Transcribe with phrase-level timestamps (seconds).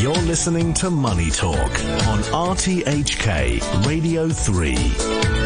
[0.00, 1.72] You're listening to Money Talk
[2.08, 5.39] on RTHK Radio 3.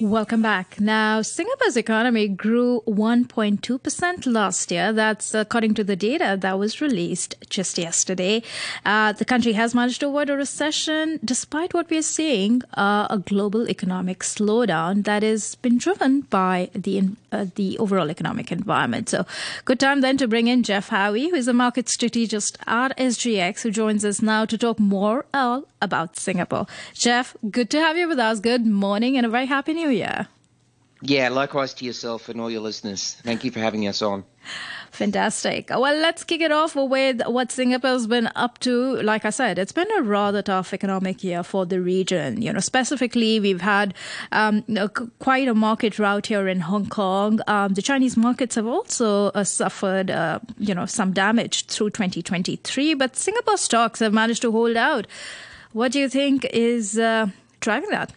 [0.00, 0.80] Welcome back.
[0.80, 4.92] Now, Singapore's economy grew 1.2% last year.
[4.92, 8.44] That's according to the data that was released just yesterday.
[8.86, 13.18] Uh, the country has managed to avoid a recession despite what we're seeing uh, a
[13.18, 19.08] global economic slowdown that has been driven by the uh, the overall economic environment.
[19.08, 19.26] So,
[19.64, 23.62] good time then to bring in Geoff Howie, who is a market strategist at SGX,
[23.62, 25.26] who joins us now to talk more
[25.80, 26.66] about Singapore.
[26.94, 28.40] Geoff, good to have you with us.
[28.40, 30.28] Good morning and a very happy new year.
[31.00, 33.16] Yeah, likewise to yourself and all your listeners.
[33.22, 34.24] Thank you for having us on.
[34.90, 35.70] Fantastic.
[35.70, 38.96] Well, let's kick it off with what Singapore's been up to.
[39.02, 42.42] Like I said, it's been a rather tough economic year for the region.
[42.42, 43.94] You know, specifically, we've had
[44.32, 44.64] um,
[45.20, 47.38] quite a market rout here in Hong Kong.
[47.46, 52.94] Um, the Chinese markets have also uh, suffered, uh, you know, some damage through 2023,
[52.94, 55.06] but Singapore stocks have managed to hold out.
[55.78, 57.28] What do you think is uh,
[57.60, 58.12] driving that?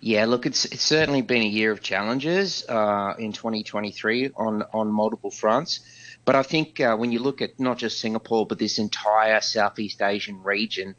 [0.00, 4.86] Yeah, look, it's it's certainly been a year of challenges uh, in 2023 on on
[4.86, 5.80] multiple fronts.
[6.24, 10.00] But I think uh, when you look at not just Singapore but this entire Southeast
[10.00, 10.94] Asian region,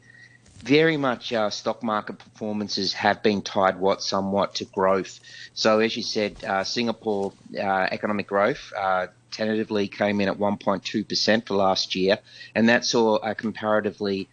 [0.58, 5.20] very much uh, stock market performances have been tied what somewhat to growth.
[5.54, 11.46] So as you said, uh, Singapore uh, economic growth uh, tentatively came in at 1.2%
[11.46, 12.18] for last year,
[12.54, 14.28] and that saw a comparatively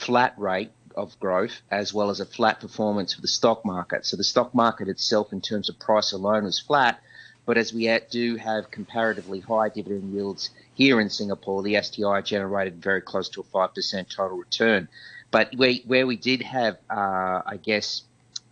[0.00, 4.04] flat rate of growth as well as a flat performance for the stock market.
[4.06, 7.00] So the stock market itself, in terms of price alone, was flat.
[7.46, 12.82] But as we do have comparatively high dividend yields here in Singapore, the STI generated
[12.82, 14.88] very close to a 5% total return.
[15.30, 18.02] But where, where we did have, uh, I guess,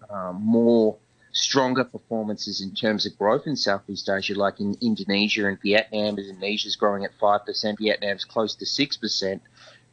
[0.08, 0.96] uh, more
[1.32, 6.18] stronger performances in terms of growth in Southeast Asia, like in Indonesia and Vietnam.
[6.18, 9.40] Is Indonesia's growing at 5%, Vietnam's close to 6%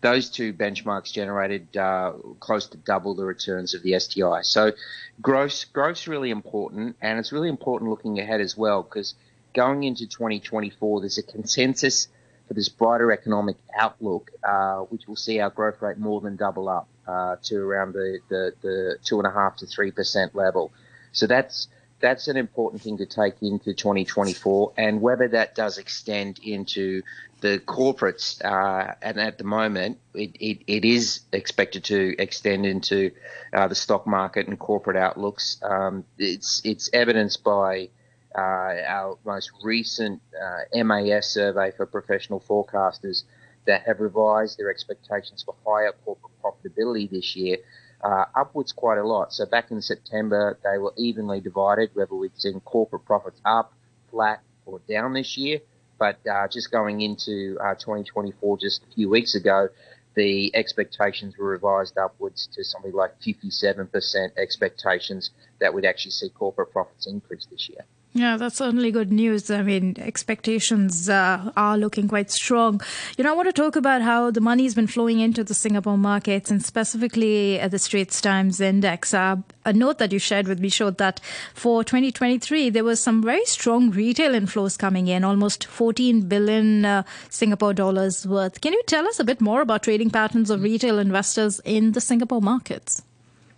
[0.06, 4.42] those two benchmarks generated uh, close to double the returns of the STI.
[4.44, 4.72] So
[5.20, 9.16] growth growth's really important, and it's really important looking ahead as well because
[9.56, 12.08] going into 2024, there's a consensus
[12.48, 16.70] for this brighter economic outlook, uh, which will see our growth rate more than double
[16.70, 20.72] up uh, to around the, the, the two and a half to three percent level.
[21.14, 21.68] So that's
[22.06, 27.02] that's an important thing to take into 2024, and whether that does extend into
[27.42, 33.10] the corporates, uh, and at the moment, it, it, it is expected to extend into
[33.54, 35.58] uh, the stock market and corporate outlooks.
[35.64, 37.90] Um, it's it's evidenced by
[38.38, 43.24] uh, our most recent uh, MAS survey for professional forecasters
[43.66, 47.58] that have revised their expectations for higher corporate profitability this year.
[48.06, 49.34] Uh, upwards quite a lot.
[49.34, 53.74] So back in September, they were evenly divided, whether we've seen corporate profits up,
[54.12, 55.60] flat, or down this year.
[55.98, 59.70] But uh, just going into uh, 2024, just a few weeks ago,
[60.14, 66.72] the expectations were revised upwards to something like 57% expectations that we'd actually see corporate
[66.72, 67.86] profits increase this year.
[68.18, 69.52] Yeah, that's certainly good news.
[69.52, 72.80] I mean, expectations uh, are looking quite strong.
[73.18, 75.98] You know, I want to talk about how the money's been flowing into the Singapore
[75.98, 79.14] markets and specifically the Straits Times Index.
[79.14, 81.20] Uh, a note that you shared with me showed that
[81.54, 87.04] for 2023, there was some very strong retail inflows coming in, almost 14 billion uh,
[87.30, 88.62] Singapore dollars worth.
[88.62, 92.00] Can you tell us a bit more about trading patterns of retail investors in the
[92.00, 93.02] Singapore markets?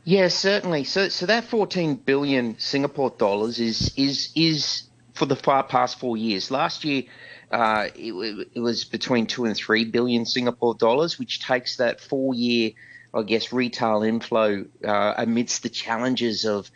[0.08, 0.86] Yeah, certainly.
[0.86, 6.16] So, so that 14 billion Singapore dollars is is is for the far past four
[6.16, 6.50] years.
[6.50, 7.04] Last year,
[7.52, 12.72] uh, it, it, was between two and three billion Singapore dollars, which takes that four-year,
[13.14, 16.72] I guess, retail inflow uh, amidst the challenges of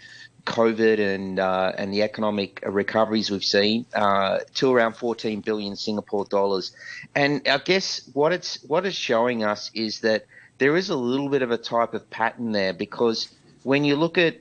[0.45, 6.25] COVID and uh, and the economic recoveries we've seen uh, to around 14 billion Singapore
[6.25, 6.75] dollars.
[7.15, 10.25] And I guess what it's what it's showing us is that
[10.61, 13.29] there is a little bit of a type of pattern there because
[13.63, 14.37] when you look at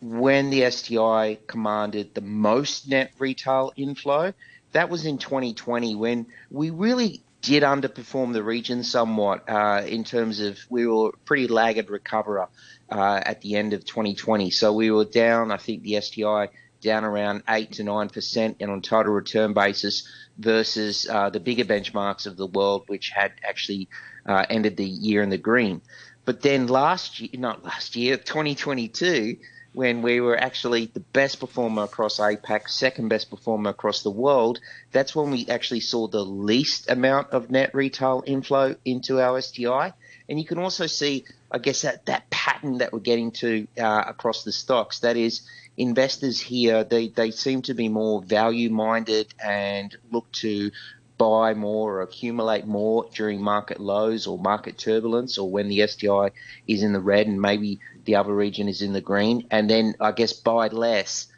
[0.00, 4.34] when the STI commanded the most net retail inflow,
[4.72, 10.40] that was in 2020 when we really did underperform the region somewhat uh, in terms
[10.40, 12.48] of we were a pretty laggard recoverer
[12.90, 14.50] uh, at the end of 2020.
[14.50, 16.48] So we were down, I think the STI
[16.82, 20.06] down around 8 to 9% and on total return basis
[20.38, 23.88] versus uh, the bigger benchmarks of the world, which had actually
[24.26, 25.80] uh, ended the year in the green.
[26.24, 29.36] But then last year, not last year, 2022,
[29.74, 34.60] when we were actually the best performer across APAC, second best performer across the world,
[34.90, 39.94] that's when we actually saw the least amount of net retail inflow into our STI.
[40.28, 44.04] And you can also see, I guess, that, that pattern that we're getting to uh,
[44.06, 45.00] across the stocks.
[45.00, 45.42] That is,
[45.76, 50.70] investors here they, they seem to be more value minded and look to
[51.18, 56.30] buy more or accumulate more during market lows or market turbulence or when the STI
[56.66, 59.94] is in the red and maybe the other region is in the green, and then
[60.00, 61.28] I guess buy less.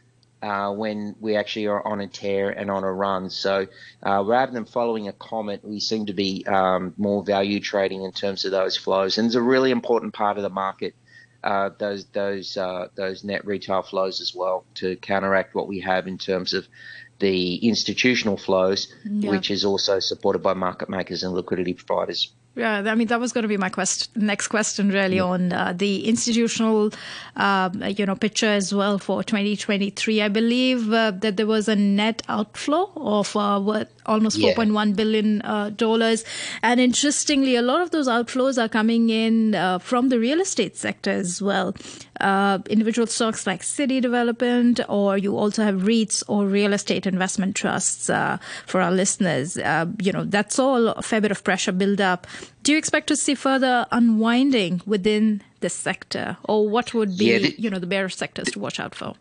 [0.43, 3.31] Uh, when we actually are on a tear and on a run.
[3.31, 3.67] So
[4.05, 8.13] uh, rather than following a comet, we seem to be um, more value trading in
[8.13, 9.17] terms of those flows.
[9.17, 10.95] And it's a really important part of the market
[11.45, 16.09] uh, those those uh, those net retail flows as well to counteract what we have
[16.09, 16.67] in terms of
[17.21, 19.31] the institutional flows, yeah.
[19.31, 22.33] which is also supported by market makers and liquidity providers.
[22.57, 25.25] Yeah, I mean that was going to be my quest- next question, really, yeah.
[25.25, 26.91] on uh, the institutional,
[27.35, 30.23] uh, you know, picture as well for 2023.
[30.23, 34.55] I believe uh, that there was a net outflow of uh, what almost yeah.
[34.55, 36.25] 4.1 billion uh, dollars,
[36.63, 40.77] and interestingly, a lot of those outflows are coming in uh, from the real estate
[40.77, 41.75] sector as well.
[42.21, 47.57] Uh, individual stocks like City Development, or you also have REITs or real estate investment
[47.57, 48.09] trusts.
[48.09, 52.01] Uh, for our listeners, uh, you know, that's all a fair bit of pressure build
[52.01, 52.27] up
[52.65, 57.39] do you expect to see further unwinding within this sector, or what would be, yeah,
[57.39, 59.15] the, you know, the bearish sectors to watch out for?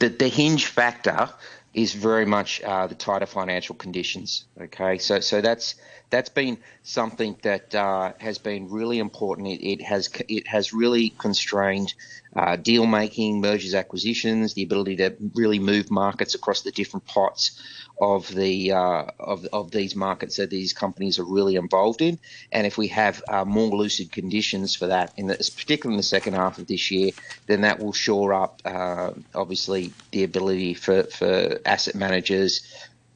[0.00, 1.30] The, the hinge factor
[1.74, 4.44] is very much uh, the tighter financial conditions.
[4.60, 5.74] Okay, so so that's
[6.10, 9.48] that's been something that uh, has been really important.
[9.48, 11.92] It, it, has it has really constrained
[12.36, 17.60] uh, deal making, mergers, acquisitions, the ability to really move markets across the different pots
[18.00, 22.18] of the uh, of of these markets that these companies are really involved in.
[22.50, 26.02] And if we have uh, more lucid conditions for that, in the, particularly in the
[26.02, 27.12] second half of this year,
[27.46, 32.62] then that will shore up uh, obviously the ability for for asset managers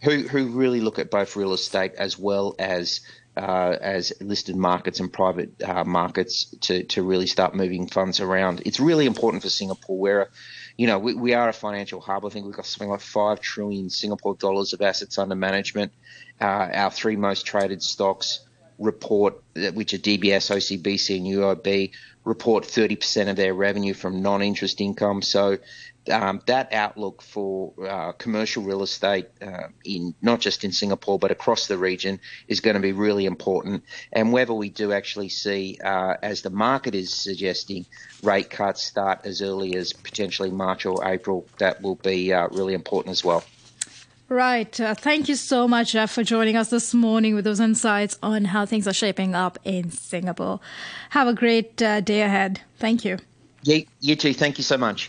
[0.02, 3.00] who who really look at both real estate as well as
[3.36, 8.62] uh, as listed markets and private uh, markets to, to really start moving funds around.
[8.66, 9.98] It's really important for Singapore.
[9.98, 10.30] Where,
[10.76, 12.24] you know, we, we are a financial hub.
[12.24, 15.92] I think we've got something like five trillion Singapore dollars of assets under management.
[16.40, 18.40] Uh, our three most traded stocks
[18.78, 19.42] report,
[19.74, 21.90] which are DBS, OCBC, and UOB,
[22.24, 25.22] report 30% of their revenue from non-interest income.
[25.22, 25.58] So
[26.10, 31.30] um, that outlook for uh, commercial real estate uh, in not just in Singapore but
[31.30, 33.84] across the region is going to be really important.
[34.12, 37.86] And whether we do actually see, uh, as the market is suggesting,
[38.22, 42.74] rate cuts start as early as potentially March or April, that will be uh, really
[42.74, 43.44] important as well.
[44.28, 44.78] Right.
[44.78, 48.44] Uh, thank you so much, Geoff, for joining us this morning with those insights on
[48.44, 50.60] how things are shaping up in Singapore.
[51.10, 52.60] Have a great uh, day ahead.
[52.78, 53.18] Thank you.
[53.62, 54.34] Yeah, you too.
[54.34, 54.96] Thank you so much.